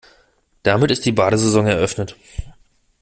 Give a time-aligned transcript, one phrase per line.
[0.63, 2.15] Damit ist die Badesaison eröffnet.